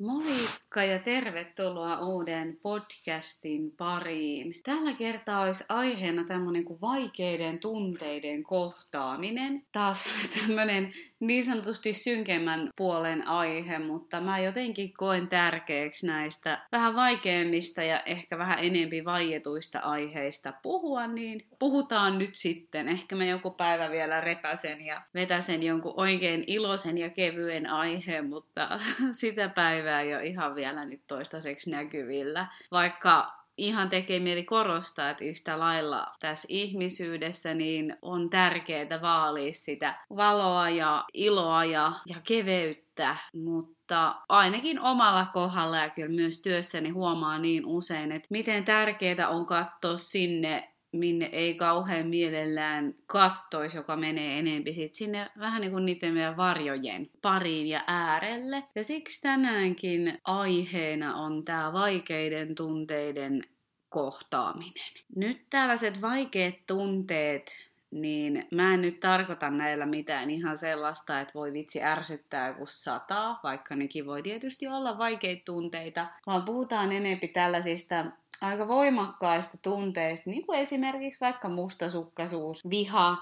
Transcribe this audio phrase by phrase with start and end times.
[0.00, 0.47] 毛衣。
[0.68, 4.60] Moikka ja tervetuloa uuden podcastin pariin.
[4.62, 9.62] Tällä kertaa olisi aiheena tämmöinen kuin vaikeiden tunteiden kohtaaminen.
[9.72, 10.04] Taas
[10.40, 18.00] tämmöinen niin sanotusti synkemmän puolen aihe, mutta mä jotenkin koen tärkeäksi näistä vähän vaikeimmista ja
[18.06, 22.88] ehkä vähän enempi vaietuista aiheista puhua, niin puhutaan nyt sitten.
[22.88, 28.68] Ehkä mä joku päivä vielä repäsen ja vetäsen jonkun oikein iloisen ja kevyen aiheen, mutta
[29.12, 32.46] sitä päivää ole ihan vielä nyt toistaiseksi näkyvillä.
[32.70, 40.04] Vaikka ihan tekee mieli korostaa, että yhtä lailla tässä ihmisyydessä niin on tärkeää vaalia sitä
[40.16, 47.38] valoa ja iloa ja, ja keveyttä, mutta ainakin omalla kohdalla ja kyllä myös työssäni huomaa
[47.38, 54.38] niin usein, että miten tärkeää on katsoa sinne minne ei kauhean mielellään kattoisi, joka menee
[54.38, 58.64] enempi sit sinne vähän niin kuin niiden meidän varjojen pariin ja äärelle.
[58.74, 63.44] Ja siksi tänäänkin aiheena on tämä vaikeiden tunteiden
[63.88, 64.92] kohtaaminen.
[65.16, 71.52] Nyt tällaiset vaikeat tunteet, niin mä en nyt tarkoita näillä mitään ihan sellaista, että voi
[71.52, 78.04] vitsi ärsyttää kun sataa, vaikka nekin voi tietysti olla vaikeita tunteita, vaan puhutaan enempi tällaisista
[78.42, 83.16] aika voimakkaista tunteista, niin kuin esimerkiksi vaikka mustasukkaisuus, viha,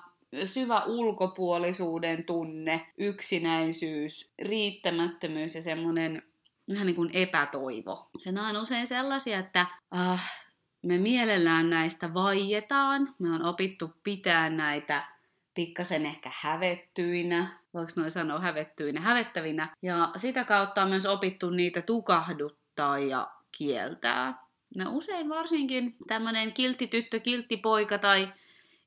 [0.45, 6.22] syvä ulkopuolisuuden tunne, yksinäisyys, riittämättömyys ja semmoinen
[6.70, 8.11] vähän niin kuin epätoivo.
[8.25, 10.44] Ja nämä on usein sellaisia, että äh,
[10.83, 15.09] me mielellään näistä vaietaan, me on opittu pitää näitä
[15.55, 21.83] pikkasen ehkä hävettyinä, voiko noin sanoa hävettyinä, hävettävinä, ja sitä kautta on myös opittu niitä
[21.83, 24.45] tukahduttaa ja kieltää.
[24.77, 28.28] No usein varsinkin tämmöinen kiltti tyttö, kiltti poika tai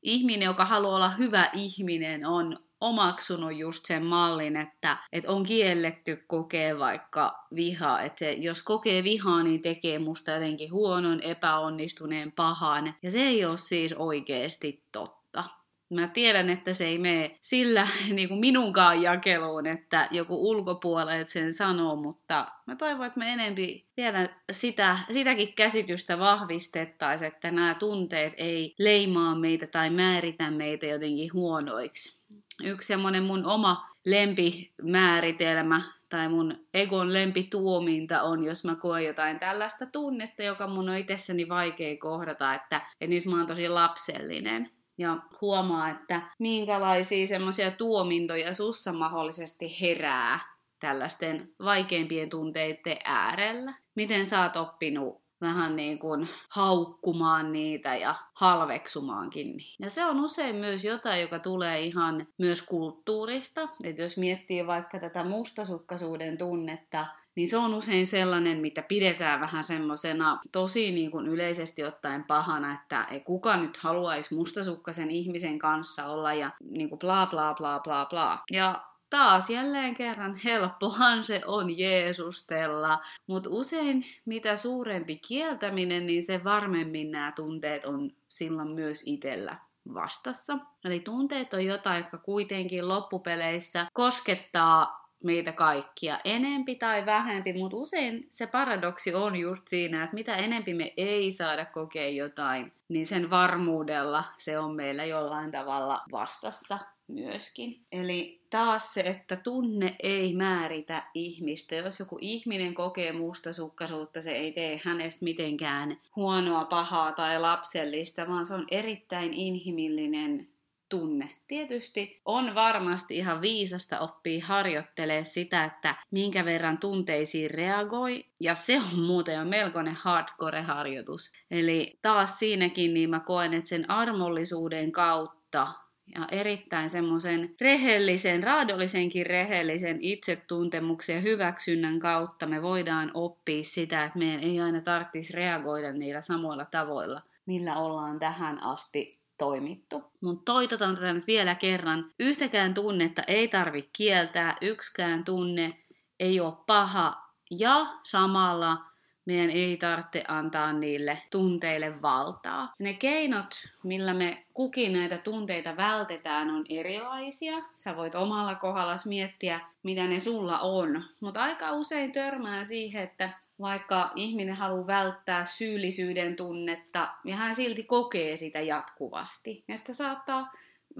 [0.04, 6.24] ihminen, joka haluaa olla hyvä ihminen, on omaksunut just sen mallin, että, että on kielletty
[6.28, 8.02] kokea vaikka vihaa.
[8.02, 12.96] Että jos kokee vihaa, niin tekee musta jotenkin huonon, epäonnistuneen, pahan.
[13.04, 15.44] Ja se ei ole siis oikeasti totta.
[15.90, 21.54] Mä tiedän, että se ei mene sillä niin kuin minunkaan jakeluun, että joku ulkopuolelle sen
[21.54, 28.34] sanoo, mutta mä toivon, että me enempi vielä sitä, sitäkin käsitystä vahvistettaisiin, että nämä tunteet
[28.38, 32.20] ei leimaa meitä tai määritä meitä jotenkin huonoiksi.
[32.64, 39.86] Yksi semmoinen mun oma lempimääritelmä tai mun egon lempituominta on, jos mä koen jotain tällaista
[39.86, 45.18] tunnetta, joka mun on itsessäni vaikea kohdata, että, että nyt mä oon tosi lapsellinen ja
[45.42, 50.40] huomaa, että minkälaisia semmoisia tuomintoja sussa mahdollisesti herää
[50.80, 53.74] tällaisten vaikeimpien tunteiden äärellä.
[53.96, 59.76] Miten sä oot oppinut vähän niin kuin haukkumaan niitä ja halveksumaankin niitä.
[59.80, 63.70] Ja se on usein myös jotain, joka tulee ihan myös kulttuurista.
[63.84, 67.06] Että jos miettii vaikka tätä mustasukkaisuuden tunnetta,
[67.40, 72.74] niin se on usein sellainen, mitä pidetään vähän semmoisena tosi niin kuin yleisesti ottaen pahana,
[72.74, 77.80] että ei kuka nyt haluaisi mustasukkaisen ihmisen kanssa olla ja niin kuin bla bla bla
[77.80, 78.40] bla bla.
[78.52, 86.44] Ja taas jälleen kerran helppohan se on Jeesustella, mutta usein mitä suurempi kieltäminen, niin se
[86.44, 89.56] varmemmin nämä tunteet on silloin myös itsellä
[89.94, 90.58] vastassa.
[90.84, 98.28] Eli tunteet on jotain, jotka kuitenkin loppupeleissä koskettaa meitä kaikkia, enempi tai vähempi, mutta usein
[98.30, 103.30] se paradoksi on just siinä, että mitä enempi me ei saada kokea jotain, niin sen
[103.30, 107.82] varmuudella se on meillä jollain tavalla vastassa myöskin.
[107.92, 111.76] Eli taas se, että tunne ei määritä ihmistä.
[111.76, 118.46] Jos joku ihminen kokee mustasukkaisuutta, se ei tee hänestä mitenkään huonoa, pahaa tai lapsellista, vaan
[118.46, 120.48] se on erittäin inhimillinen
[120.90, 121.30] tunne.
[121.48, 128.78] Tietysti on varmasti ihan viisasta oppia harjoittelee sitä, että minkä verran tunteisiin reagoi, ja se
[128.78, 131.32] on muuten jo melkoinen hardcore-harjoitus.
[131.52, 135.68] Eli taas siinäkin niin mä koen, että sen armollisuuden kautta
[136.16, 144.20] ja erittäin semmoisen rehellisen, raadollisenkin rehellisen itsetuntemuksen ja hyväksynnän kautta me voidaan oppia sitä, että
[144.20, 150.04] meidän ei aina tarvitsisi reagoida niillä samoilla tavoilla, millä ollaan tähän asti toimittu.
[150.22, 152.12] Mutta toitotan tätä nyt vielä kerran.
[152.20, 155.78] Yhtäkään tunnetta ei tarvi kieltää, yksikään tunne
[156.20, 158.78] ei ole paha ja samalla
[159.26, 162.74] meidän ei tarvitse antaa niille tunteille valtaa.
[162.80, 167.56] Ne keinot, millä me kukin näitä tunteita vältetään, on erilaisia.
[167.76, 171.04] Sä voit omalla kohdalla miettiä, mitä ne sulla on.
[171.20, 173.30] Mutta aika usein törmää siihen, että
[173.62, 179.64] vaikka ihminen haluaa välttää syyllisyyden tunnetta ja hän silti kokee sitä jatkuvasti.
[179.68, 180.52] Ja sitä saattaa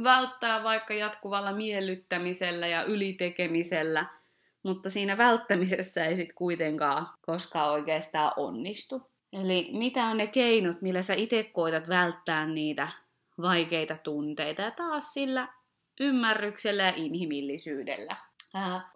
[0.04, 4.06] välttää vaikka jatkuvalla miellyttämisellä ja ylitekemisellä
[4.64, 9.12] mutta siinä välttämisessä ei sitten kuitenkaan koskaan oikeastaan onnistu.
[9.34, 12.88] Eli mitä on ne keinot, millä sä itse koetat välttää niitä
[13.42, 15.48] vaikeita tunteita ja taas sillä
[16.00, 18.16] ymmärryksellä ja inhimillisyydellä.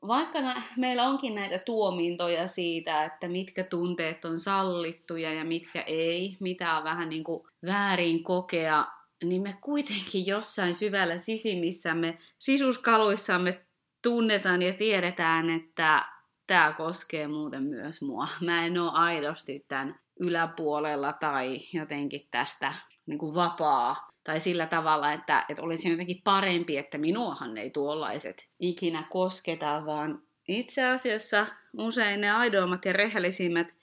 [0.07, 0.39] Vaikka
[0.77, 6.83] meillä onkin näitä tuomintoja siitä, että mitkä tunteet on sallittuja ja mitkä ei, mitä on
[6.83, 8.85] vähän niin kuin väärin kokea,
[9.23, 13.65] niin me kuitenkin jossain syvällä sisimmissämme, sisuskaluissamme
[14.01, 16.05] tunnetaan ja tiedetään, että
[16.47, 18.27] tämä koskee muuten myös mua.
[18.41, 22.73] Mä en ole aidosti tämän yläpuolella tai jotenkin tästä
[23.05, 28.49] niin kuin vapaa tai sillä tavalla, että, että olisi jotenkin parempi, että minuahan ei tuollaiset
[28.59, 31.47] ikinä kosketa, vaan itse asiassa
[31.77, 33.75] usein ne aidoimmat ja rehellisimmät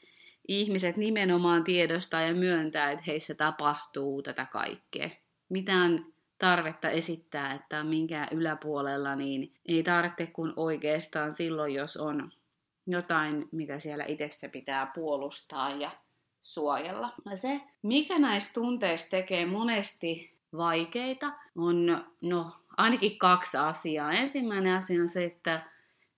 [0.49, 5.11] ihmiset nimenomaan tiedostaa ja myöntää, että heissä tapahtuu tätä kaikkea.
[5.49, 6.07] Mitään
[6.39, 12.33] tarvetta esittää, että minkään yläpuolella, niin ei tarvitse kuin oikeastaan silloin, jos on
[12.87, 15.91] jotain, mitä siellä itsessä pitää puolustaa ja
[16.43, 17.13] suojella.
[17.31, 24.13] Ja se, mikä näistä tunteista tekee monesti vaikeita, on no, ainakin kaksi asiaa.
[24.13, 25.63] Ensimmäinen asia on se, että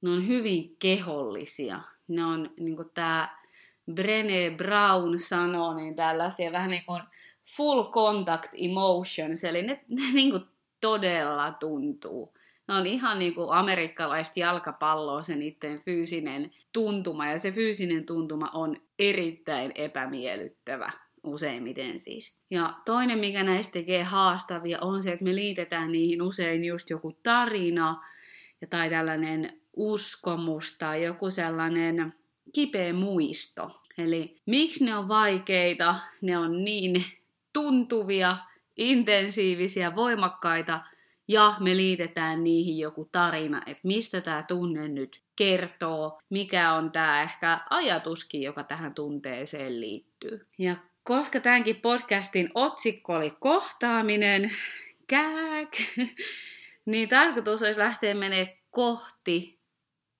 [0.01, 1.81] ne on hyvin kehollisia.
[2.09, 3.29] Ne on, niin kuin tämä
[3.95, 7.03] Brené Brown sanoo, niin tällaisia vähän niin kuin
[7.57, 10.45] full contact emotions, eli ne, ne niin kuin
[10.81, 12.35] todella tuntuu.
[12.69, 18.51] Ne on ihan niin kuin amerikkalaista jalkapalloa se niiden fyysinen tuntuma, ja se fyysinen tuntuma
[18.55, 20.91] on erittäin epämiellyttävä
[21.25, 22.37] useimmiten siis.
[22.51, 27.13] Ja toinen, mikä näistä tekee haastavia, on se, että me liitetään niihin usein just joku
[27.23, 28.03] tarina
[28.61, 32.15] ja tai tällainen uskomus tai joku sellainen
[32.55, 33.81] kipeä muisto.
[33.99, 37.05] Eli miksi ne on vaikeita, ne on niin
[37.53, 38.37] tuntuvia,
[38.77, 40.81] intensiivisiä, voimakkaita,
[41.29, 47.23] ja me liitetään niihin joku tarina, että mistä tämä tunne nyt kertoo, mikä on tämä
[47.23, 50.47] ehkä ajatuskin, joka tähän tunteeseen liittyy.
[50.59, 54.53] Ja koska tämänkin podcastin otsikko oli kohtaaminen,
[55.07, 55.77] kääk,
[56.87, 59.61] niin tarkoitus olisi lähteä menee kohti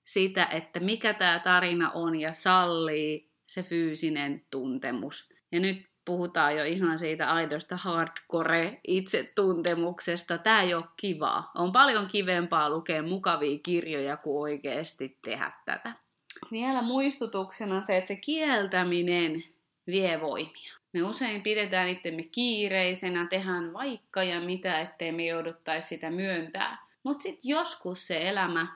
[0.05, 5.33] sitä, että mikä tämä tarina on ja sallii se fyysinen tuntemus.
[5.51, 10.37] Ja nyt puhutaan jo ihan siitä aidosta hardcore itsetuntemuksesta.
[10.37, 11.51] Tämä ei ole kivaa.
[11.55, 15.93] On paljon kivempaa lukea mukavia kirjoja kuin oikeasti tehdä tätä.
[16.51, 19.43] Vielä muistutuksena se, että se kieltäminen
[19.87, 20.73] vie voimia.
[20.93, 26.87] Me usein pidetään itsemme kiireisenä, tehdään vaikka ja mitä, ettei me jouduttaisi sitä myöntää.
[27.03, 28.67] Mutta sitten joskus se elämä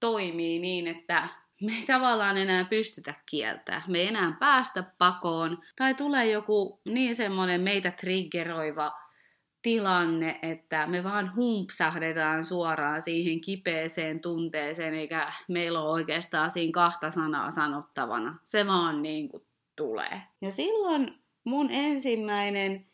[0.00, 1.28] toimii niin, että
[1.60, 3.82] me ei tavallaan enää pystytä kieltää.
[3.88, 5.58] Me ei enää päästä pakoon.
[5.76, 8.92] Tai tulee joku niin semmoinen meitä triggeroiva
[9.62, 17.10] tilanne, että me vaan humpsahdetaan suoraan siihen kipeeseen tunteeseen, eikä meillä ole oikeastaan siinä kahta
[17.10, 18.38] sanaa sanottavana.
[18.44, 19.42] Se vaan niin kuin
[19.76, 20.22] tulee.
[20.40, 21.14] Ja silloin
[21.44, 22.86] mun ensimmäinen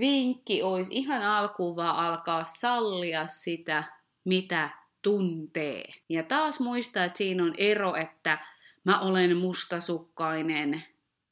[0.00, 3.84] vinkki olisi ihan alkuun vaan alkaa sallia sitä,
[4.24, 4.70] mitä
[5.02, 5.92] tuntee.
[6.08, 8.38] Ja taas muistaa, että siinä on ero, että
[8.84, 10.82] mä olen mustasukkainen,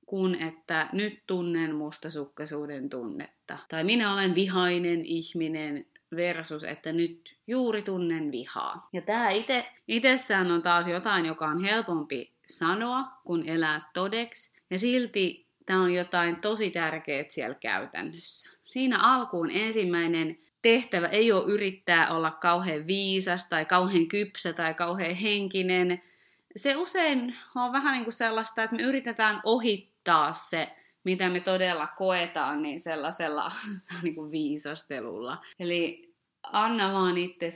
[0.07, 3.59] kun että nyt tunnen mustasukkaisuuden tunnetta.
[3.69, 5.87] Tai minä olen vihainen ihminen
[6.17, 8.89] versus, että nyt juuri tunnen vihaa.
[8.93, 14.61] Ja tämä itse, itsessään on taas jotain, joka on helpompi sanoa, kun elää todeksi.
[14.71, 18.59] Ja silti tämä on jotain tosi tärkeää siellä käytännössä.
[18.65, 25.15] Siinä alkuun ensimmäinen tehtävä ei ole yrittää olla kauhean viisas tai kauhean kypsä tai kauhean
[25.15, 26.03] henkinen.
[26.57, 31.87] Se usein on vähän niin kuin sellaista, että me yritetään ohittaa se, mitä me todella
[31.87, 33.53] koetaan, niin sellaisella
[34.03, 35.45] niin kuin viisastelulla.
[35.59, 37.51] Eli anna vaan itse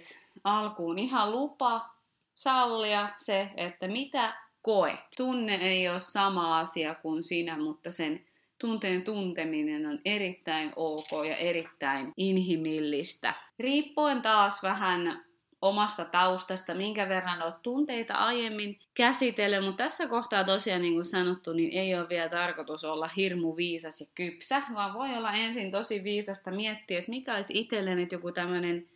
[0.44, 1.94] alkuun ihan lupa
[2.34, 5.00] sallia se, että mitä koet.
[5.16, 8.24] Tunne ei ole sama asia kuin sinä, mutta sen
[8.64, 13.34] tunteen tunteminen on erittäin ok ja erittäin inhimillistä.
[13.58, 15.24] Riippuen taas vähän
[15.62, 21.52] omasta taustasta, minkä verran olet tunteita aiemmin käsitellyt, mutta tässä kohtaa tosiaan niin kuin sanottu,
[21.52, 26.04] niin ei ole vielä tarkoitus olla hirmu viisas ja kypsä, vaan voi olla ensin tosi
[26.04, 28.88] viisasta miettiä, että mikä olisi itselleni joku tämmöinen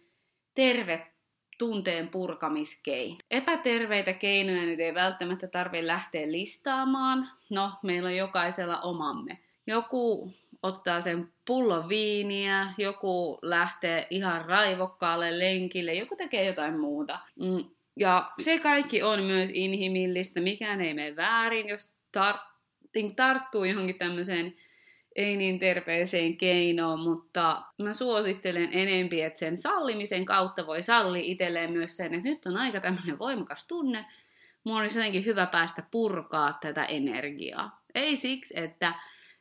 [0.54, 1.06] terve
[1.58, 3.18] tunteen purkamiskeino.
[3.30, 7.30] Epäterveitä keinoja nyt ei välttämättä tarvitse lähteä listaamaan.
[7.50, 9.47] No, meillä on jokaisella omamme.
[9.68, 10.32] Joku
[10.62, 17.18] ottaa sen pullon viiniä, joku lähtee ihan raivokkaalle lenkille, joku tekee jotain muuta.
[17.36, 17.64] Mm.
[17.96, 24.56] Ja se kaikki on myös inhimillistä, mikään ei mene väärin, jos tar- tarttuu johonkin tämmöiseen
[25.16, 31.72] ei niin terveeseen keinoon, mutta mä suosittelen enempi, että sen sallimisen kautta voi salli itselleen
[31.72, 34.04] myös sen, että nyt on aika tämmöinen voimakas tunne,
[34.64, 37.82] mun olisi jotenkin hyvä päästä purkaa tätä energiaa.
[37.94, 38.94] Ei siksi, että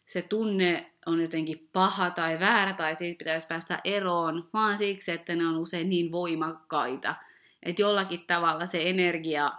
[0.08, 5.36] se tunne on jotenkin paha tai väärä tai siitä pitäisi päästä eroon, vaan siksi, että
[5.36, 7.16] ne on usein niin voimakkaita,
[7.64, 9.52] että jollakin tavalla se energia,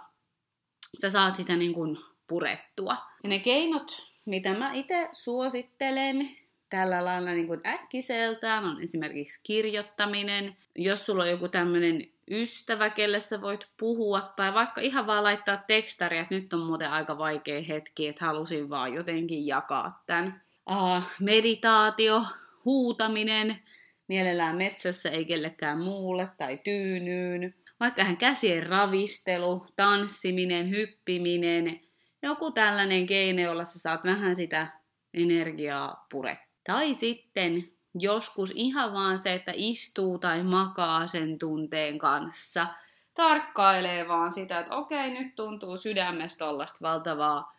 [1.01, 2.97] sä saat sitä niin kuin purettua.
[3.23, 6.29] Ja ne keinot, mitä mä itse suosittelen
[6.69, 10.55] tällä lailla niin kuin äkkiseltään, on esimerkiksi kirjoittaminen.
[10.75, 15.57] Jos sulla on joku tämmöinen ystävä, kelle sä voit puhua, tai vaikka ihan vaan laittaa
[15.57, 20.41] tekstaria, että nyt on muuten aika vaikea hetki, että halusin vaan jotenkin jakaa tämän.
[20.71, 22.23] Uh, meditaatio,
[22.65, 23.59] huutaminen,
[24.07, 27.55] mielellään metsässä ei kellekään muulle tai tyynyyn.
[27.79, 31.81] Vaikka hän käsien ravistelu, tanssiminen, hyppiminen,
[32.21, 34.67] joku tällainen keino, jolla sä saat vähän sitä
[35.13, 36.48] energiaa purettua.
[36.69, 42.67] Tai sitten joskus ihan vaan se, että istuu tai makaa sen tunteen kanssa,
[43.13, 47.57] tarkkailee vaan sitä, että okei, nyt tuntuu sydämestä tollasta valtavaa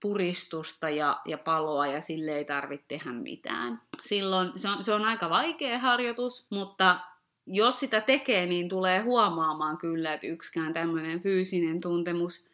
[0.00, 3.82] puristusta ja, ja paloa ja sille ei tarvitse tehdä mitään.
[4.02, 7.00] Silloin se on, se on aika vaikea harjoitus, mutta
[7.46, 12.48] jos sitä tekee, niin tulee huomaamaan kyllä, että yksikään tämmöinen fyysinen tuntemus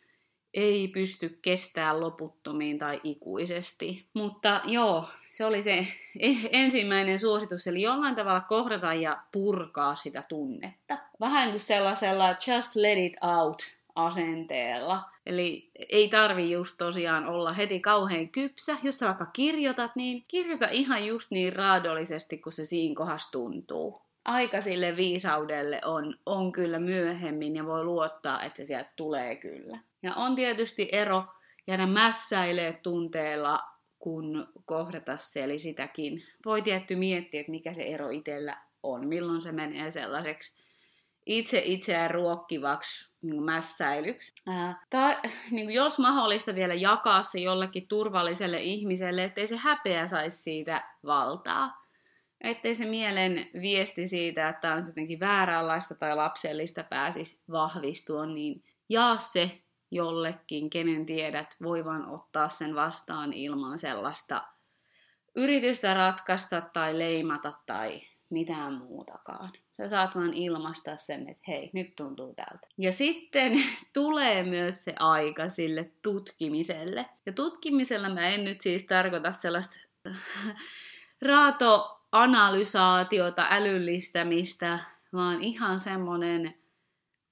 [0.54, 4.06] ei pysty kestää loputtomiin tai ikuisesti.
[4.14, 5.86] Mutta joo, se oli se
[6.52, 10.98] ensimmäinen suositus, eli jollain tavalla kohdata ja purkaa sitä tunnetta.
[11.20, 13.62] Vähän kuin sellaisella just let it out
[13.94, 15.02] asenteella.
[15.26, 18.76] Eli ei tarvi just tosiaan olla heti kauhean kypsä.
[18.82, 24.02] Jos sä vaikka kirjoitat, niin kirjoita ihan just niin raadollisesti, kun se siinä kohdassa tuntuu.
[24.24, 29.78] Aika sille viisaudelle on, on kyllä myöhemmin ja voi luottaa, että se sieltä tulee kyllä.
[30.02, 31.24] Ja on tietysti ero
[31.66, 33.73] jäädä mässäilee tunteella,
[34.04, 39.40] kun kohdata se, eli sitäkin voi tietty miettiä, että mikä se ero itsellä on, milloin
[39.40, 40.52] se menee sellaiseksi
[41.26, 44.32] itse itseään ruokkivaksi niin mässäilyksi.
[44.46, 45.16] Ää, tai
[45.50, 50.84] niin kuin jos mahdollista vielä jakaa se jollekin turvalliselle ihmiselle, ettei se häpeä saisi siitä
[51.06, 51.84] valtaa.
[52.40, 59.18] Ettei se mielen viesti siitä, että on jotenkin vääränlaista tai lapsellista pääsisi vahvistua, niin jaa
[59.18, 59.63] se
[59.94, 64.42] jollekin, kenen tiedät voivan ottaa sen vastaan ilman sellaista
[65.34, 69.52] yritystä ratkaista tai leimata tai mitään muutakaan.
[69.72, 72.66] Sä saat vaan ilmaista sen, että hei, nyt tuntuu tältä.
[72.78, 73.52] Ja sitten
[73.92, 77.06] tulee myös se aika sille tutkimiselle.
[77.26, 79.78] Ja tutkimisella mä en nyt siis tarkoita sellaista
[81.28, 84.78] raatoanalysaatiota, älyllistämistä,
[85.12, 86.54] vaan ihan semmonen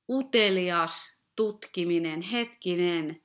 [0.09, 3.21] utelias tutkiminen, hetkinen,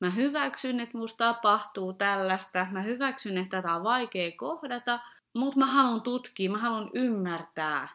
[0.00, 5.00] mä hyväksyn, että musta tapahtuu tällaista, mä hyväksyn, että tätä on vaikea kohdata,
[5.34, 7.88] mutta mä haluan tutkia, mä haluan ymmärtää,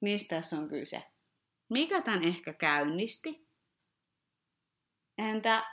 [0.00, 1.02] mistä tässä on kyse.
[1.68, 3.46] Mikä tämän ehkä käynnisti?
[5.18, 5.64] Entä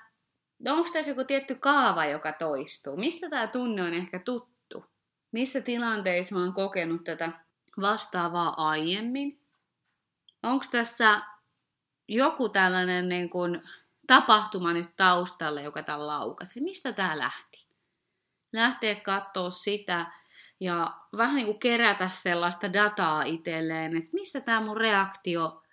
[0.69, 2.97] onko tässä joku tietty kaava, joka toistuu?
[2.97, 4.85] Mistä tämä tunne on ehkä tuttu?
[5.31, 7.31] Missä tilanteissa mä oon kokenut tätä
[7.81, 9.41] vastaavaa aiemmin?
[10.43, 11.21] Onko tässä
[12.07, 13.61] joku tällainen niin kuin,
[14.07, 16.61] tapahtuma nyt taustalla, joka tämän laukasi.
[16.61, 17.67] Mistä tämä lähti?
[18.53, 20.05] Lähtee katsoa sitä
[20.59, 25.63] ja vähän niin kuin kerätä sellaista dataa itselleen, että mistä tämä mun reaktio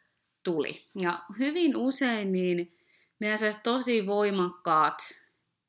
[0.42, 0.90] tuli.
[1.00, 2.78] Ja hyvin usein niin
[3.18, 5.02] meidän tosi voimakkaat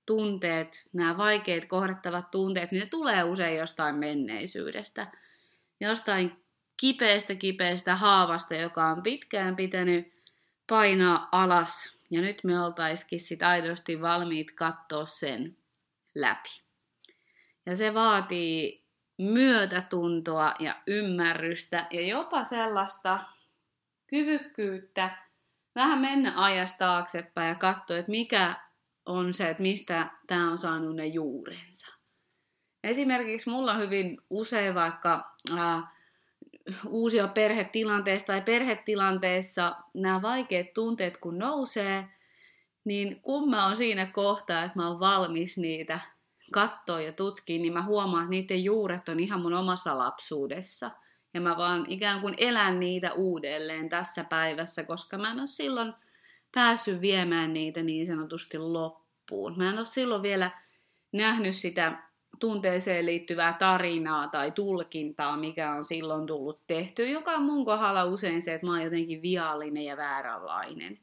[0.06, 5.12] tunteet, nämä vaikeat kohdattavat tunteet, niin ne tulee usein jostain menneisyydestä.
[5.80, 6.46] Jostain
[6.78, 10.15] kipeästä kipeästä haavasta, joka on pitkään pitänyt
[10.68, 11.96] painaa alas.
[12.10, 15.58] Ja nyt me oltaisikin sit aidosti valmiit katsoa sen
[16.16, 16.62] läpi.
[17.66, 18.86] Ja se vaatii
[19.18, 23.20] myötätuntoa ja ymmärrystä ja jopa sellaista
[24.08, 25.18] kyvykkyyttä
[25.76, 28.56] vähän mennä ajasta taaksepäin ja katsoa, että mikä
[29.06, 31.94] on se, että mistä tämä on saanut ne juurensa.
[32.84, 35.84] Esimerkiksi mulla hyvin usein vaikka äh,
[36.88, 42.08] uusia perhetilanteessa tai perhetilanteessa nämä vaikeat tunteet kun nousee,
[42.86, 46.00] niin kun mä oon siinä kohtaa, että mä oon valmis niitä
[46.52, 50.92] katsoa ja tutkia, niin mä huomaan, että niiden juuret on ihan mun omassa lapsuudessa.
[51.34, 55.94] Ja mä vaan ikään kuin elän niitä uudelleen tässä päivässä, koska mä en ole silloin
[56.52, 59.58] päässyt viemään niitä niin sanotusti loppuun.
[59.58, 60.52] Mä en ole silloin vielä
[61.12, 62.04] nähnyt sitä
[62.40, 68.42] tunteeseen liittyvää tarinaa tai tulkintaa, mikä on silloin tullut tehty, joka on mun kohdalla usein
[68.42, 71.00] se, että mä oon jotenkin viallinen ja vääränlainen.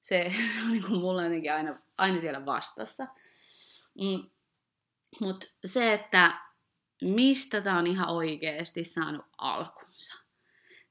[0.00, 3.06] Se, se on niin kuin mulla jotenkin aina, aina siellä vastassa.
[4.00, 4.30] Mm.
[5.20, 6.32] Mutta se, että
[7.02, 10.18] mistä tämä on ihan oikeasti saanut alkunsa.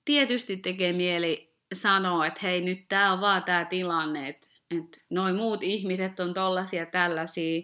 [0.05, 5.36] Tietysti tekee mieli sanoa, että hei nyt tämä on vaan tämä tilanne, että että noin
[5.36, 7.62] muut ihmiset on tollasia tällaisia.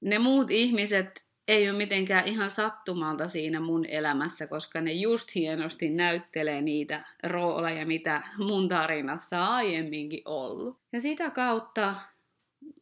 [0.00, 5.90] Ne muut ihmiset ei ole mitenkään ihan sattumalta siinä mun elämässä, koska ne just hienosti
[5.90, 10.78] näyttelee niitä rooleja, mitä mun tarinassa aiemminkin ollut.
[10.92, 11.94] Ja sitä kautta,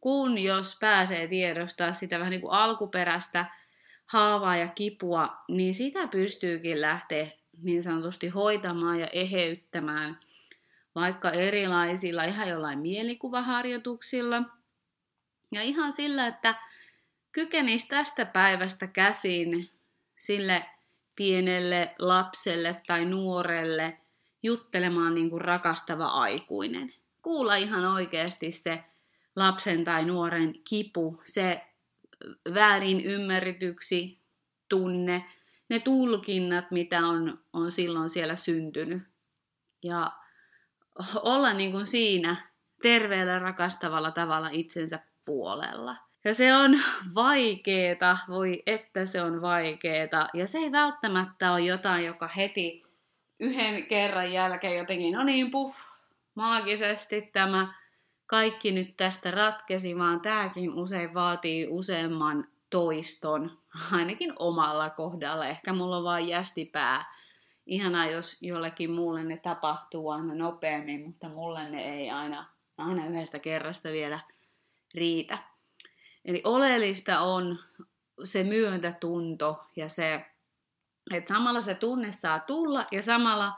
[0.01, 3.45] kun jos pääsee tiedostaa sitä vähän niin kuin alkuperäistä
[4.05, 7.27] haavaa ja kipua, niin sitä pystyykin lähteä
[7.61, 10.19] niin sanotusti hoitamaan ja eheyttämään
[10.95, 14.41] vaikka erilaisilla, ihan jollain mielikuvaharjoituksilla.
[15.51, 16.68] Ja ihan sillä, että
[17.31, 19.69] kykenisi tästä päivästä käsin
[20.17, 20.65] sille
[21.15, 23.97] pienelle lapselle tai nuorelle
[24.43, 26.93] juttelemaan niin kuin rakastava aikuinen.
[27.21, 28.83] Kuulla ihan oikeasti se
[29.35, 31.61] lapsen tai nuoren kipu, se
[32.53, 34.19] väärin ymmärretyksi
[34.69, 35.25] tunne,
[35.69, 39.03] ne tulkinnat, mitä on, on silloin siellä syntynyt.
[39.83, 40.11] Ja
[41.21, 42.35] olla niin kuin siinä
[42.81, 46.08] terveellä, rakastavalla tavalla itsensä puolella.
[46.23, 46.71] Ja se on
[47.15, 50.27] vaikeeta, voi että se on vaikeeta.
[50.33, 52.83] Ja se ei välttämättä ole jotain, joka heti
[53.39, 55.77] yhden kerran jälkeen jotenkin, no niin, puff,
[56.35, 57.73] maagisesti tämä
[58.25, 63.57] kaikki nyt tästä ratkesi, vaan tämäkin usein vaatii useamman toiston,
[63.97, 65.47] ainakin omalla kohdalla.
[65.47, 67.19] Ehkä mulla on vain jästipää.
[67.65, 72.45] Ihanaa, jos jollekin muulle ne tapahtuu aina nopeammin, mutta mulle ne ei aina,
[72.77, 74.19] aina yhdestä kerrasta vielä
[74.95, 75.37] riitä.
[76.25, 77.59] Eli oleellista on
[78.23, 80.25] se myöntätunto ja se,
[81.13, 83.51] että samalla se tunne saa tulla ja samalla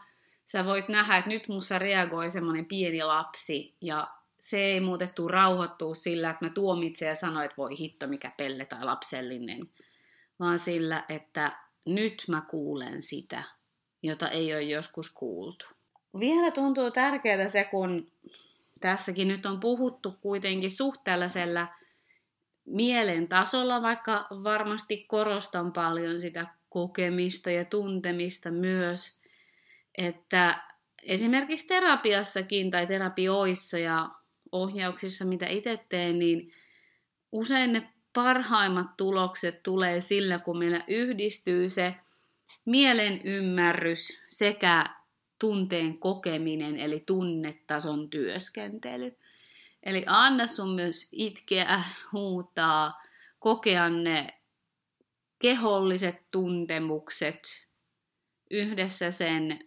[0.45, 4.07] sä voit nähdä, että nyt mussa reagoi semmoinen pieni lapsi ja
[4.41, 8.65] se ei muutettu rauhoittua sillä, että mä tuomitsen ja sanoin, että voi hitto mikä pelle
[8.65, 9.69] tai lapsellinen,
[10.39, 13.43] vaan sillä, että nyt mä kuulen sitä,
[14.03, 15.65] jota ei ole joskus kuultu.
[16.19, 18.11] Vielä tuntuu tärkeää se, kun
[18.79, 21.67] tässäkin nyt on puhuttu kuitenkin suhteellisella
[22.71, 29.19] mielen tasolla, vaikka varmasti korostan paljon sitä kokemista ja tuntemista myös,
[29.97, 30.63] että
[31.03, 34.09] esimerkiksi terapiassakin tai terapioissa ja
[34.51, 36.53] ohjauksissa, mitä itse teen, niin
[37.31, 41.95] usein ne parhaimmat tulokset tulee sillä, kun meillä yhdistyy se
[42.65, 44.85] mielen ymmärrys sekä
[45.39, 49.17] tunteen kokeminen, eli tunnetason työskentely.
[49.83, 53.01] Eli anna sun myös itkeä, huutaa,
[53.39, 54.41] kokea ne
[55.39, 57.67] keholliset tuntemukset
[58.51, 59.59] yhdessä sen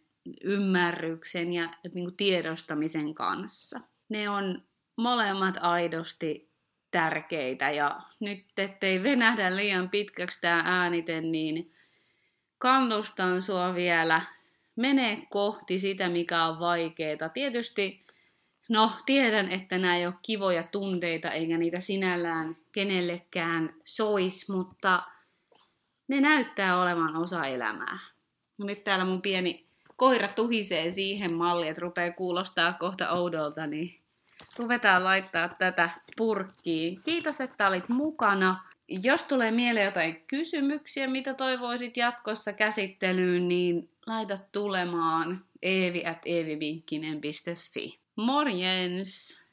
[0.44, 3.81] ymmärryksen ja niin kuin tiedostamisen kanssa.
[4.09, 4.62] Ne on
[4.96, 6.50] molemmat aidosti
[6.90, 11.74] tärkeitä ja nyt ettei venähdä liian pitkäksi tämä äänite, niin
[12.59, 14.22] kannustan sua vielä
[14.77, 17.29] mene kohti sitä, mikä on vaikeaa.
[17.35, 18.07] Tietysti
[18.68, 25.03] No, tiedän, että nämä ei ole kivoja tunteita, eikä niitä sinällään kenellekään sois, mutta
[26.09, 27.98] ne näyttää olevan osa elämää.
[28.59, 34.00] No nyt täällä mun pieni koira tuhisee siihen malliin, että rupeaa kuulostaa kohta oudolta, niin
[34.59, 37.00] ruvetaan laittaa tätä purkkiin.
[37.03, 38.55] Kiitos, että olit mukana.
[38.88, 48.04] Jos tulee mieleen jotain kysymyksiä, mitä toivoisit jatkossa käsittelyyn, niin laita tulemaan eevi at eevivinkkinen.fi.
[48.16, 49.35] Morgens